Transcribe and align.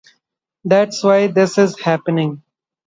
That's 0.65 1.03
why 1.03 1.27
this 1.27 1.59
is 1.59 1.79
happening. 1.79 2.41